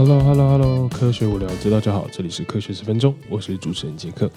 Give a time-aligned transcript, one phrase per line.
[0.00, 4.30] Hello，Hello，Hello，科学无聊知道就好，这里是科学十分钟，我是主持人杰克。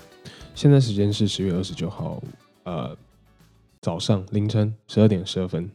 [0.53, 2.21] 现在时间是十月二十九号，
[2.63, 2.93] 呃，
[3.81, 5.71] 早上凌晨十二点十二分。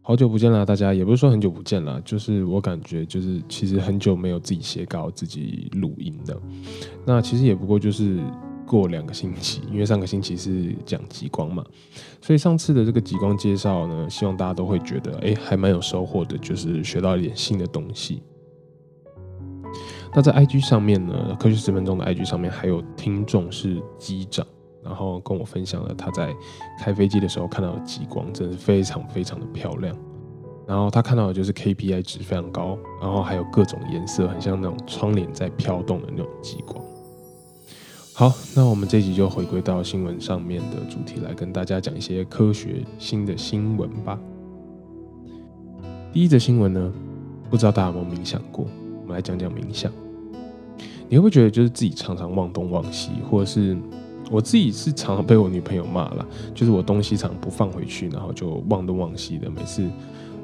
[0.00, 6.34] 好久不见啦，大家也不是说很久不见啦，就是我感觉就是其实很久没有自己写稿、自己录音的。
[7.04, 8.18] 那其实也不过就是
[8.64, 11.62] 过两个星期，因为上个星期是讲极光嘛，
[12.22, 18.22] 所以上次的这个极光介绍呢，希望大家都会觉得哎，还蛮有收获的，就是学到一点新的东西。
[20.14, 24.46] 那在 IG 上面呢，科学十分钟的 IG 上面还有听众是机长，
[24.82, 26.34] 然后跟我分享了他在
[26.80, 29.94] 开飞机的时候看到的极光，真的是非常非常的漂亮。
[30.66, 36.82] 然后他看到的就是 KPI 值非常高，然后还有各种颜色，很像那种窗帘在飘动的那种极光。
[38.12, 44.18] 好，那我们这集就回归到新闻上面的主题，来跟大家讲一些科学新的新闻吧。
[46.12, 46.92] 第一则新闻呢，
[47.48, 48.66] 不知道大家有没有冥想过？
[49.08, 49.90] 我们来讲讲冥想，
[51.08, 53.74] 你会不会觉得就是自己常常忘东忘西，或者是
[54.30, 59.82] 我自己是常常被我女朋友骂了，就是我东西常不放回去，然后就忘东忘西的，每次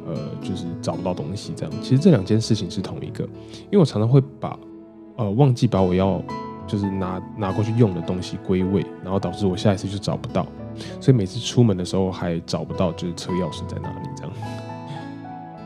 [0.07, 1.73] 呃就是找不到东西这样。
[1.83, 3.25] 其实这两件事情是同一个，
[3.65, 4.59] 因为我常常会把
[5.17, 6.23] 呃忘记把我要
[6.67, 10.47] 就是拿拿过去用的东西归位，然后导致我下一次就找不到，
[11.03, 14.33] 所以每次出门的时候还找不到就是车钥匙在哪里这样。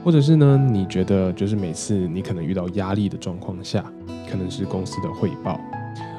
[0.05, 0.57] 或者是呢？
[0.71, 3.85] 你觉得就是每次你可能遇到压力的状况下，
[4.31, 5.61] 可能是公司的汇报、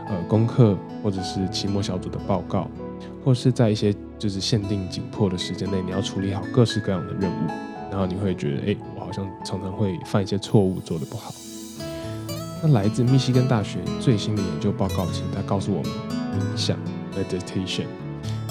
[0.08, 2.70] 呃功课，或者是期末小组的报告，
[3.24, 7.48] 或是在一些就是限定紧迫的时间内，你要处理好各式各样的任务，
[7.90, 11.34] 然后你会觉得，哎，我好像常常会犯一些错误，做得不好。
[12.62, 15.92] 那来自密西根大学最新的研究报告，其实它告诉我们，
[16.38, 16.78] 冥想
[17.16, 17.86] （meditation）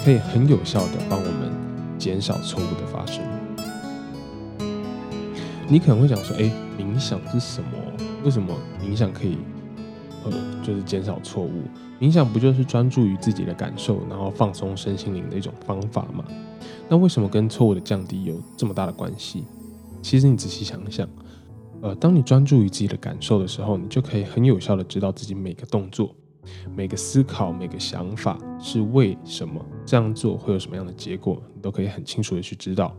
[0.03, 1.53] 可以很有效的帮我们
[1.99, 3.23] 减少错误的发生。
[5.71, 7.71] 你可能会想说，哎，冥想是什么？
[8.25, 9.37] 为什么冥想可以，
[10.25, 11.65] 呃，就是减少错误？
[12.01, 16.25] 冥想不就是专注于自己的感受，然后放松身心灵的一种方法吗？
[16.89, 19.45] 那为什么跟错误的降低有这么大的关系？
[20.01, 21.07] 其实你仔细想想，
[21.83, 26.15] 呃，当你专注于自己的感受的时候，你就可以很有效的知道自己每个动作、
[26.75, 32.97] 每个思考、每个想法是为什么这样做，会有什么样的结果，你都可以很清楚的去知道。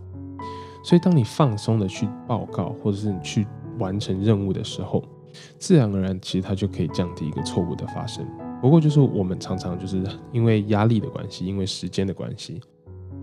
[0.84, 3.46] 所以，当你放松的去报告，或者是你去
[3.78, 5.04] 完成任务的时候，
[5.58, 8.26] 自然而然，其实它就可以降低一个错误的发生。
[8.62, 10.02] 不过，就是我们常常就是
[10.32, 12.62] 因为压力的关系，因为时间的关系，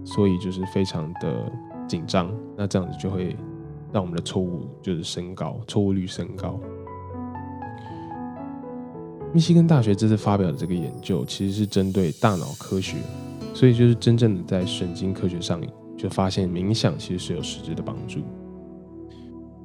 [0.05, 1.51] 所以就是非常的
[1.89, 2.33] 紧张。
[2.57, 3.37] 那这样子就会
[3.93, 6.61] 让我们的错误就是升高，错误率升高。
[9.33, 12.97] 密西根大学这次发表的这个研究，其实是针对大脑科学，
[13.53, 15.61] 所以就是真正的在神经科学上。
[15.97, 18.21] 就发现冥想其实是有实质的帮助。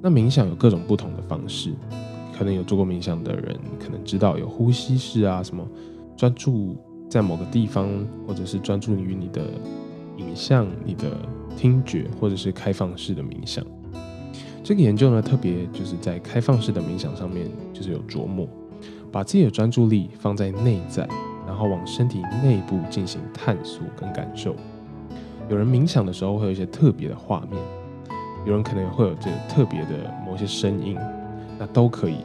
[0.02, 1.74] 那冥想有各种不同的方式，
[2.36, 5.68] 可能有做过冥想的人可能知道有呼吸式啊，什么
[6.18, 6.76] 专注
[7.10, 7.88] 在某个地方，
[8.28, 9.44] 或者是专注于你的
[10.18, 11.18] 影像、你的
[11.56, 13.64] 听觉，或者是开放式的冥想。
[14.64, 18.48] 这个研究呢，特别就是在开放式的冥想上面，就是有琢磨，
[19.12, 21.08] 把自己的专注力放在内在，
[21.46, 24.56] 然后往身体内部进行探索跟感受。
[25.52, 27.62] 有人冥想的时候会有一些特别的画面，
[28.46, 30.98] 有人可能会有这特别的某些声音，
[31.60, 32.20] 那都可以，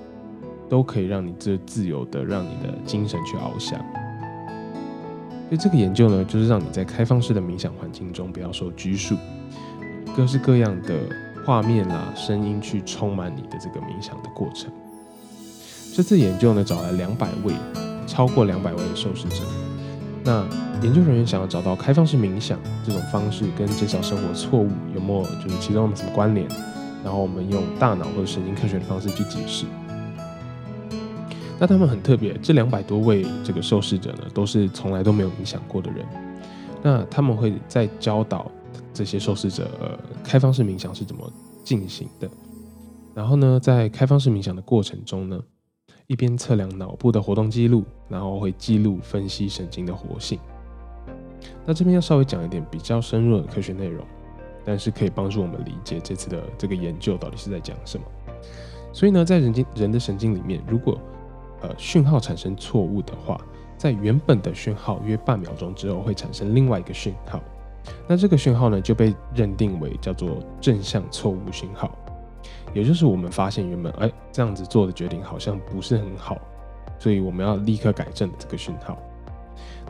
[0.69, 3.77] 都可以让你这自由的让你的精神去翱翔。
[5.49, 9.17] 所以这个研究呢，就是让你在开放式的冥想环境中不要受拘束，
[10.17, 10.95] 各式各样的
[11.45, 14.71] 画面啦、声音去充满你的这个冥想的过程。
[15.93, 17.53] 这次研究呢，找来两百位，
[18.07, 19.43] 超过两百位的受试者。
[20.27, 20.45] 那
[20.83, 26.49] 研究人员想要找到开放式冥想这种方式跟减少生活错误有没有就是其中有什么关联？
[27.05, 29.65] 然后我们用大脑或者神经科学的方式去解释。
[31.61, 36.05] 那他们很特别，这两百多位这个受试者呢，都是从来都没有冥想过的人。
[36.83, 38.51] 那他们会在教导
[38.93, 41.33] 这些受试者呃开放式冥想是怎么
[41.63, 42.29] 进行的。
[43.15, 45.41] 然后呢，在开放式冥想的过程中呢。
[46.07, 50.39] 一边测量脑部的活动记录，然后会记录分析神经的活性。
[51.65, 54.05] 那这边要稍微讲一点比较深入的科学内容，
[54.65, 58.07] 但是可以帮助我们理解这次的这个研究到底是在讲什么。
[58.93, 60.99] 所以呢，在人经人的神经里面，如果
[61.61, 63.41] 呃讯号产生错误的话，
[63.77, 67.41] 在原本的讯号约半秒钟之后会产生另外一个讯号，
[68.07, 71.91] 那这个讯号呢就被认定为叫做正向错误讯号。
[72.77, 76.37] 也就是我们发现原本哎这样子做的决定好像不是很好，
[76.99, 78.99] 所以我们要立刻改正这个讯号。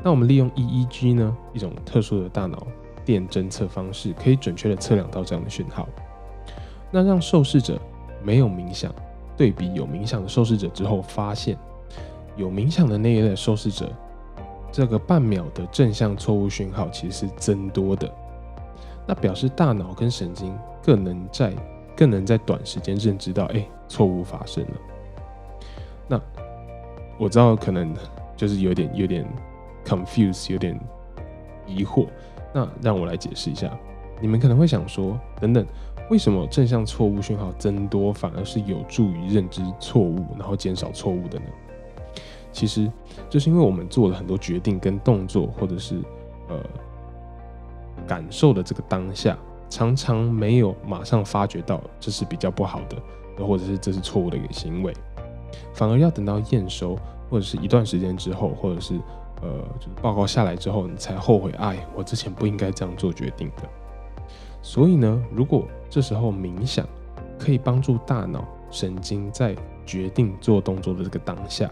[0.05, 2.65] 那我们利用 EEG 呢一种特殊的大脑
[3.05, 5.89] 电侦测方式，可以准确的测量到这样的讯号。
[6.93, 7.77] 那让受试者
[8.23, 8.95] 没有冥想，
[9.37, 11.59] 对比有冥想的受试者之后，发现
[12.37, 13.91] 有冥想的那一类受试者，
[14.71, 18.09] 这个半秒的正向错误讯号其实是增多的。
[19.09, 21.53] 那表示大脑跟神经更能在
[21.97, 24.73] 更能在短时间认知到，哎，错误发生了。
[26.07, 26.21] 那
[27.19, 27.95] 我知道可能
[28.37, 29.27] 就是有点有点
[29.85, 30.79] confuse，有点
[31.67, 32.07] 疑惑。
[32.53, 33.77] 那让我来解释一下，
[34.21, 35.67] 你们可能会想说，等等，
[36.11, 41.47] 为什么正向错误讯号增多反而是有助于认知错误，然后减少错误的呢？
[42.53, 42.91] 其实
[43.29, 46.01] 就是因为我们做了很多决定跟动作，或者是
[46.49, 46.59] 呃
[48.07, 49.37] 感受的这个当下，
[49.69, 54.93] 常常没有马上发觉到这是比较不好的，或者是这是错误的一个行为。
[55.75, 56.99] 反而要等到验收，
[57.31, 58.95] 或者是一段时间之后，或者是
[59.43, 59.49] 呃，
[59.79, 63.63] 就是报告下来之后，你才后悔，哎，我之前不应该这样做决定的。
[64.63, 66.87] 所以呢，如果这时候冥想
[67.39, 69.55] 可以帮助大脑神经在
[69.85, 71.71] 决定做动作的这个当下，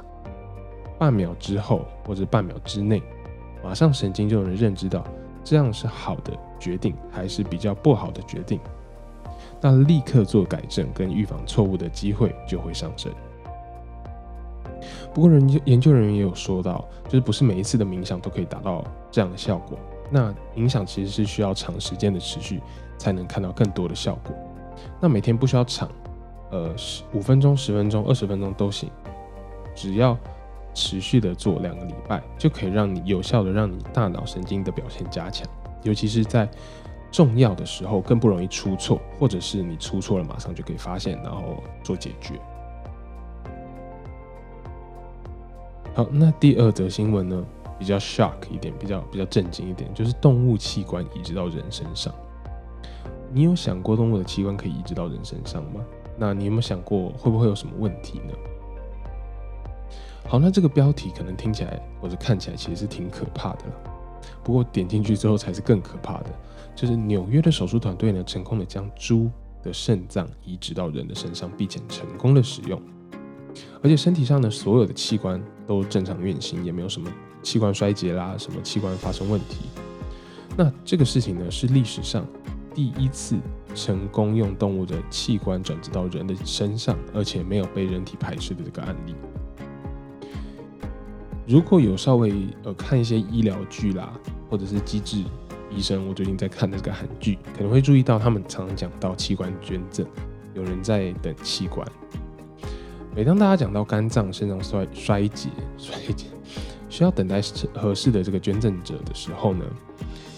[0.98, 3.02] 半秒之后或者半秒之内，
[3.62, 5.02] 马上神经就能认知到
[5.42, 6.32] 这样是好的
[6.64, 8.58] 决定，还是比较不好的决定，
[9.60, 13.12] 那立刻做改正跟预防错误的机会就会上升。
[15.12, 19.78] 不过，人研究人员也有说到，就是不是每一次的冥想都可以达到这样的效果。
[20.10, 22.62] 那冥想其实是需要长时间的持续，
[22.96, 24.34] 才能看到更多的效果。
[25.00, 25.88] 那每天不需要长，
[26.50, 28.90] 呃，十五分钟、十分钟、二十分钟都行，
[29.74, 30.16] 只要
[30.74, 35.46] 持续的做两个礼拜，就可以让你有效的让你大脑神经的表现加强，
[35.84, 36.48] 尤其是在
[37.12, 42.34] 重要的时候更不容易出错，或者是你出错了马上就可以发现，然后做解决。
[45.94, 47.44] 好，那第二则新闻呢，
[47.78, 52.12] 比较 shock 一点，比较比较震惊一点，就是动物器官移植到人身上。
[53.32, 55.80] 你有想过动物的器官可以移植到人身上吗？
[56.16, 58.34] 那你有没有想过会不会有什么问题呢？
[60.26, 63.93] 好，那这个标题可能听起来或者看起来其实是挺可怕的了。
[64.42, 66.30] 不过点进去之后才是更可怕的，
[66.74, 69.30] 就是纽约的手术团队呢，成功的将猪
[69.62, 72.80] 的肾脏移植到人的身上，并且成功的使用。
[73.82, 77.08] 而且身体上的所有的器官都正常运行，也没有什么
[77.42, 79.66] 器官衰竭啦，什么器官发生问题。
[80.56, 82.26] 那这个事情呢，是历史上
[82.74, 83.36] 第一次
[83.74, 89.14] 成功用动物的器官转植到人的身上，而且没有被人体排斥的这个案例。
[91.46, 92.32] 如果有稍微
[92.62, 94.12] 呃看一些医疗剧啦，
[94.48, 95.22] 或者是机智
[95.70, 100.06] 医生，我最近在看的这个韩剧，可能会注意到他们常常讲到器官捐赠，
[100.54, 101.86] 有人在等器官。
[103.14, 106.26] 每当大家讲到肝脏、肾脏衰衰竭、衰竭，
[106.88, 107.40] 需要等待
[107.74, 109.64] 合适的这个捐赠者的时候呢，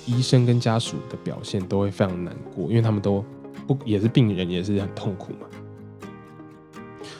[0.07, 3.25] 医生跟家属的表现都会非常难过，因为他们都
[3.67, 5.47] 不也是病人，也是很痛苦嘛，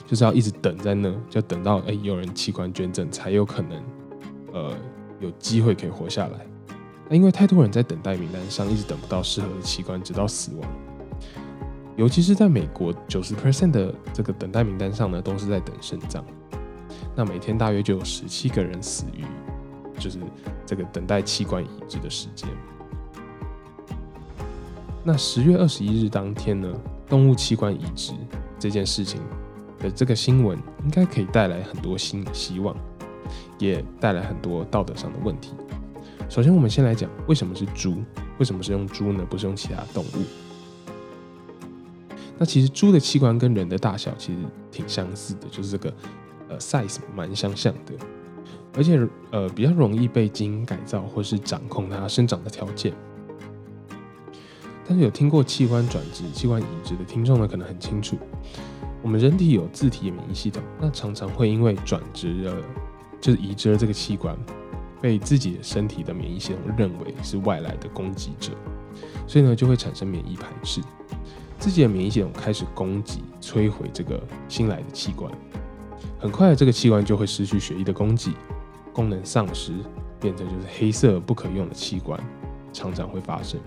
[0.07, 3.83] 就是要一直等在那，就等到哎有人器官捐赠才有可能，
[4.53, 4.73] 呃
[5.21, 6.47] 有机会可以活下来。
[7.09, 10.71] 那因为太多人在等待名单上，一直等不到适合的器官，直到死亡。
[11.97, 16.25] 尤其是在美国，九十 percent 的这个等待名单上呢，都是在等肾脏。
[17.15, 19.25] 那每天大约就有十七个人死于，
[19.99, 20.19] 就是
[20.67, 22.49] 这个等待器官移植的时间。
[25.03, 26.69] 那十月二十一日当天呢，
[27.09, 28.13] 动物器官移植
[28.59, 29.21] 这件事情
[29.79, 32.77] 的这个新闻，应该可以带来很多新的希望，
[33.59, 35.53] 也带来很多道德上的问题。
[36.29, 38.03] 首先，我们先来讲为什么是猪？
[38.39, 39.25] 为什么是用猪呢？
[39.29, 40.25] 不是用其他动物？
[42.39, 44.41] 那其实猪的器官跟人的大小其实
[44.71, 45.95] 挺相似的，就是这个
[46.49, 47.95] 呃 size 蛮相像的，
[48.75, 52.93] 而且呃比较容易被基因改造或是掌控它生长的条件。
[54.87, 58.19] 但是有听过器官转植、器官移植的听众呢，可能很清楚，
[59.03, 62.57] 我们人体有自体免疫系统，那常常会因为转植了
[63.21, 64.37] 就是移植了这个器官，
[65.01, 68.53] 被自己的身体的免疫系统认为是外来的攻击者，
[69.27, 70.81] 所以呢就会产生免疫排斥。
[71.59, 75.33] 自己的免疫系统开始攻击、摧毁这个新来的器官，
[76.19, 78.33] 很快这个器官就会失去血液的供给，
[78.93, 79.73] 功能丧失，
[80.21, 82.21] 变成就是黑色不可用的器官，
[82.73, 83.59] 常常会发生。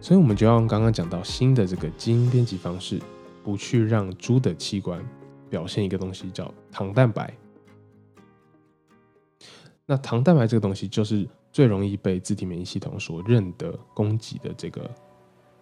[0.00, 2.98] 所以，我们就要用刚刚讲到新的这个基因编辑方式，
[3.48, 5.02] 不去让猪的器官
[5.48, 7.32] 表现一个东西叫糖蛋白。
[9.86, 14.90] 那糖蛋白这个东西，就是最容易被自体免疫系统所认得攻击的这个。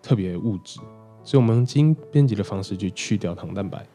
[0.02, 0.80] 特别物质，
[1.22, 3.86] 所以我们用基因编辑的方式去去掉糖蛋白，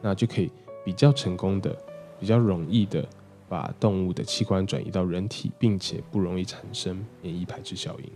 [0.00, 0.50] 那就可以
[0.82, 1.76] 比较成功的、
[2.18, 3.06] 比较容易的
[3.50, 8.10] 把动物的器官转移到人体，并且不容易产生免疫排斥效应。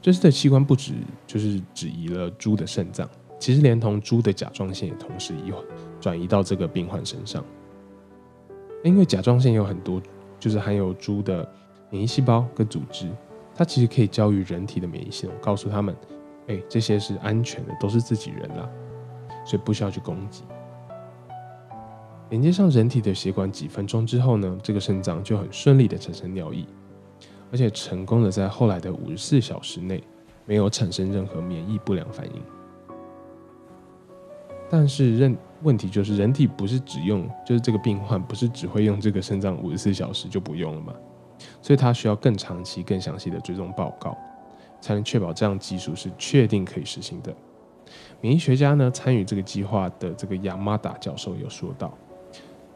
[0.00, 0.94] 这次的器官不止
[1.26, 5.52] 就是只移了猪的肾脏，其实连同猪的甲状腺也同时移
[6.00, 7.44] 转移到这个病患身上。
[8.84, 10.00] 因为甲状腺有很多，
[10.38, 11.48] 就是含有猪的
[11.90, 13.08] 免疫细胞跟组织，
[13.54, 15.96] 它其实可以教育人体的免疫系统，告诉他们，
[16.46, 18.68] 哎，这些是安全的，都是自己人啦，
[19.44, 20.44] 所以不需要去攻击。
[22.30, 26.64] 连接上人体的血管几分钟之后呢，这个肾脏就很顺利的产生尿液，
[27.50, 30.02] 而且成功的在后来的五十四小时内
[30.44, 32.57] 没有产生任何免疫不良反应。
[34.70, 40.92] 但是认问题就是人体不是只用，就是这个病患不是只会用这个肾脏五十四小时就不用了嘛？
[41.62, 44.16] 所以他需要更长期、更详细的追踪报告，
[44.80, 47.34] 才能确保这样技术是确定可以实行的。
[48.20, 51.92] 免疫学家呢参与这个计划的这个亚玛达教授有说到。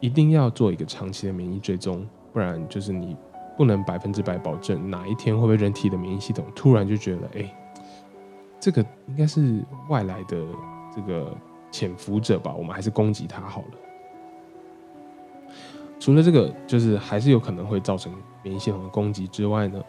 [0.00, 3.16] 一定要做一个长期的免疫追踪，不然就是你
[3.56, 7.54] 不能百分之百保证哪一天会被人体的免疫系统突然就觉得，哎，
[8.58, 10.44] 这个应该是外来的
[10.92, 11.32] 这个
[11.72, 13.68] 潜伏者吧，我们还是攻击它好了。
[15.98, 18.14] 除了这个，就是还是有可能会造成
[18.44, 19.82] 免疫系统的攻击之外呢，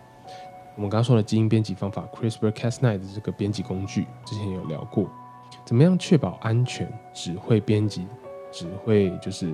[0.76, 5.08] 我们刚刚说的基因编辑方法 CRISPR-Cas9 的这个编辑工具，之前有聊过，
[5.64, 8.08] 怎么样确保安全，只会编辑，
[8.52, 9.54] 只会就是。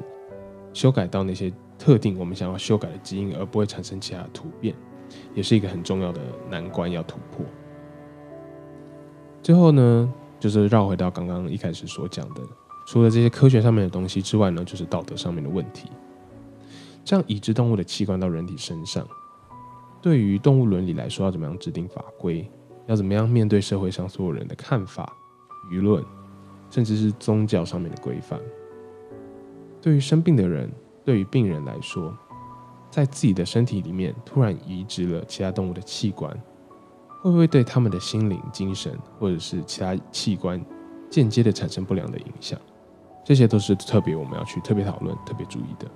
[0.71, 4.75] 修改到那些特定我们想要修改的基因，而不会产生其他的突变，
[5.33, 7.43] 也是一个很重要的难关要突破。
[9.41, 12.41] 最后呢，就是绕回到刚刚一开始所讲的，
[12.87, 15.89] 除了这些科学上面的东西之外呢，就是道德上面的问题。
[17.03, 19.05] 这样移植动物的器官到人体身上，
[20.01, 22.49] 对于动物伦理来说，要怎么样制定法规？
[22.87, 25.11] 要怎么样面对社会上所有人的看法、
[25.71, 26.03] 舆论，
[26.69, 28.39] 甚至是宗教上面的规范？
[29.81, 30.71] 对于生病的人，
[31.05, 32.15] 对于病人来说，
[32.89, 36.35] 在自己的身体里面突然移植了其他动物的器官，
[37.21, 40.63] 会不会对他们的心灵、精神或者是其他器官
[41.09, 42.59] 间接的产生不良的影响？
[43.23, 45.87] 这些都是特别我们要去特别讨论、特别注意的。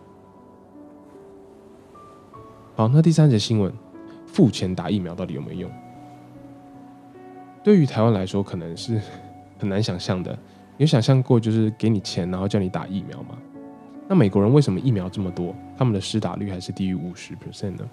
[2.75, 3.73] 好，那第三则新闻，
[4.25, 5.71] 付钱打疫苗到底有没有用？
[7.63, 8.99] 对于台湾来说，可能是
[9.57, 10.37] 很难想象的。
[10.77, 13.37] 有想象过就是给你钱，然后叫你打疫苗吗？
[14.07, 17.89] 那美国人为什么疫苗这么多，他们的施打率还是低于五十 percent 呢？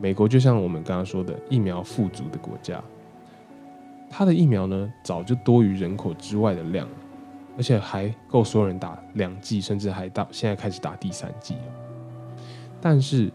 [0.00, 2.82] 美国就像我们刚刚说的疫苗富足的国家，
[4.08, 6.88] 它的疫苗呢早就多于人口之外的量，
[7.56, 11.56] 而且还够所有人打两剂，甚至还到现在开始打第三剂
[12.80, 13.30] 但是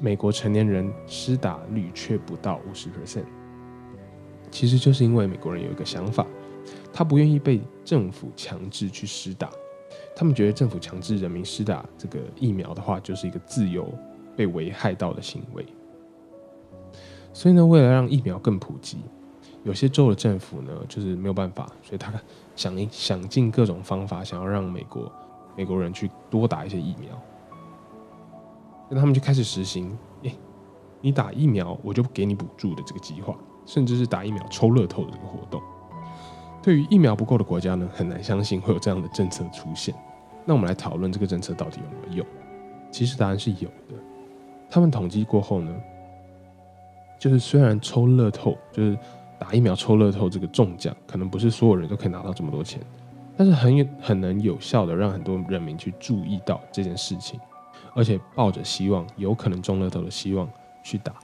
[0.00, 3.24] 美国成年人施打率却不到五十 percent，
[4.50, 6.26] 其实就是因为美国人有一个想法，
[6.92, 9.50] 他不愿意被政府强制去施打。
[10.16, 13.92] 他们觉得政府强制人民施打这个疫苗的话，就是一个自由
[14.36, 15.64] 被危害到的行为。
[17.32, 18.98] 所以呢，为了让疫苗更普及，
[19.62, 22.12] 有些州的政府呢就是没有办法，所以他
[22.56, 25.10] 想想尽各种方法，想要让美国
[25.56, 27.10] 美国人去多打一些疫苗。
[28.88, 30.34] 那他们就开始实行，诶，
[31.00, 35.62] 你打疫苗我就给你补助的这个计划，甚至是打疫苗抽乐透的这个活动。
[36.62, 39.94] 对于疫苗不够的国家呢，很难相信会有这样的政策出现。
[40.44, 42.26] 那我们来讨论这个政策到底有没有用？
[42.90, 43.94] 其实答案是有的。
[44.68, 45.72] 他们统计过后呢，
[47.20, 48.98] 就是虽然抽乐透，就是
[49.38, 52.80] 打疫苗抽乐透这个中奖，可能不是所有人都可以拿到这么多钱，
[53.36, 57.38] 但是很有很能有效的让很多人民去注意到这件事情，
[57.94, 60.50] 而且抱着希望有可能中乐透的希望
[60.82, 61.14] 去打。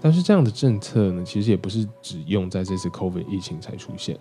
[0.00, 4.16] 但是这样的政策呢，其实也不是只用在这次 COVID 疫情才出现。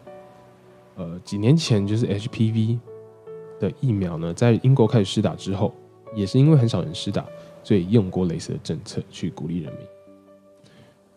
[0.95, 2.79] 呃，几年前就是 HPV。
[3.59, 5.73] 的疫苗呢，在英国开始施打之后，
[6.15, 7.25] 也是因为很少人施打，
[7.63, 9.81] 所以用过类似的政策去鼓励人民。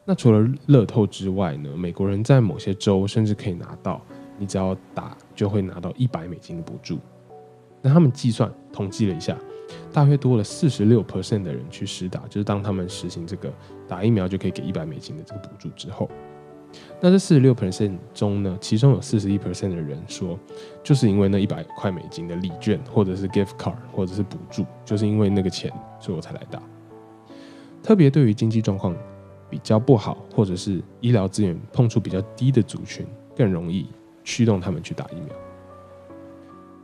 [0.08, 4.00] 那除了乐透之外呢，美国人在某些州甚至可以拿到，
[4.38, 6.98] 你只要打就会拿到一百美金的补助。
[7.82, 9.36] 那他们计算统计了一下，
[9.92, 13.52] 大约多了四十六 percent 的人去实打，就是当他们实行这个
[13.88, 16.08] 打疫苗就可以给一百美金的这个补助之后。
[17.00, 20.38] 那这四十六 percent 中呢，其中有四十一 percent 的人说，
[20.84, 26.62] 就是因为那一百块美金的礼券，或者是 gift card，或者是补助，就是因为那个钱，所以我才来打。
[27.82, 28.94] 特别对于经济状况
[29.48, 33.86] 比较不好，或者是医疗资源碰触比较低的族群，更容易
[34.24, 35.34] 驱动他们去打疫苗。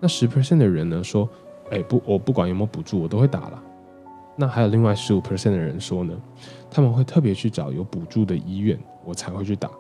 [0.01, 1.29] 那十 percent 的人呢说，
[1.71, 3.63] 哎不，我不管有没有补助，我都会打了。
[4.35, 6.15] 那还有另外十五 percent 的人说呢，
[6.71, 9.71] 他们会特别去找有补助的医院，我才会去打。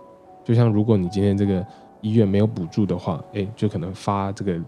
[0.45, 1.65] 就像如果你今天这个
[2.01, 4.61] 医院没有补助的话，哎，就可能发这个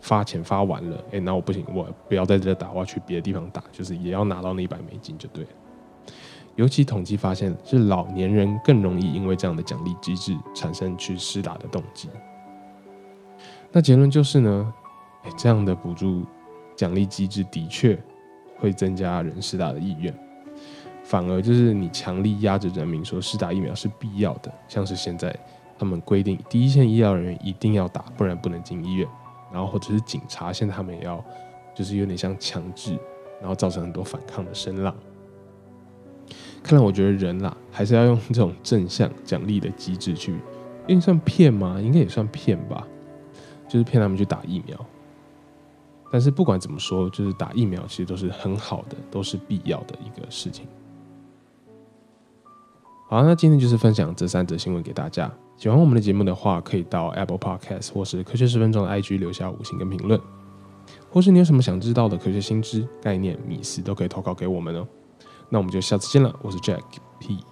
[0.00, 5.50] 发钱发完了，哎，那我不行，我不要在这打，我要去别的地方打，就是也要拿到那一百美金就对了。
[6.56, 12.08] 尤其统计发现，是老年人更容易因为这样的奖励机制产生去施打的动机。
[13.70, 14.72] 那结论就是呢，
[15.36, 16.24] 这样的补助
[16.76, 17.98] 奖励机制的确
[18.58, 20.14] 会增加人施打的意愿，
[21.02, 25.34] 反而就是你强力压着人民说施打疫苗是必要的，像是现在
[25.78, 29.08] 他们规定第一线医疗人员一定要打，不然不能进医院，
[29.50, 31.24] 然后或者是警察现在他们也要，
[31.74, 32.98] 就是有点像强制，
[33.40, 34.94] 然后造成很多反抗的声浪。
[36.62, 40.32] 看来我觉得人啦，还是要用这种正向奖励的机制去，
[40.86, 41.80] 因为算骗吗？
[41.80, 42.86] 应该也算骗吧，
[43.68, 44.78] 就是骗他们去打疫苗。
[46.12, 50.66] 但是不管怎么说，就是打疫苗其实都是很好的，都是必要的一个事情。
[53.08, 55.30] 好，那今天就是分享这三则新闻给大家。
[55.56, 60.20] 喜欢我们的节目的话，可以到 Apple Podcast 或是科学十分钟的 IG 留下五星跟评论，
[61.10, 64.86] 或是你有什么想知道的科学新知、概念、米思，都可以投稿给我们哦。
[65.52, 66.80] 那我们就下次见了，我是 Jack
[67.20, 67.51] P。